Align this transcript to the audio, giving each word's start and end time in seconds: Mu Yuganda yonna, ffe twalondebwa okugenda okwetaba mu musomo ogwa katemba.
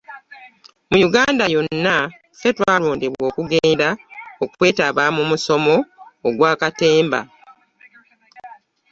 Mu 0.89 0.97
Yuganda 1.03 1.45
yonna, 1.53 1.95
ffe 2.35 2.49
twalondebwa 2.57 3.23
okugenda 3.31 3.89
okwetaba 4.43 5.03
mu 5.15 5.23
musomo 5.31 5.75
ogwa 6.27 6.51
katemba. 6.61 7.21